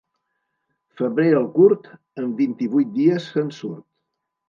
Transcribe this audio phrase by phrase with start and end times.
[1.01, 1.91] Febrer el curt,
[2.25, 3.91] amb vint-i-vuit dies se'n surt.